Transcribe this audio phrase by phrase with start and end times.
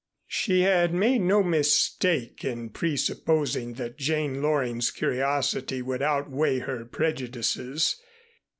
[0.25, 7.97] She had made no mistake in presupposing that Jane Loring's curiosity would outweigh her prejudices.